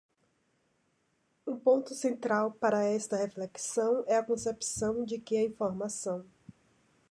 [1.45, 6.25] Um ponto central para esta reflexão é a concepção de que a informação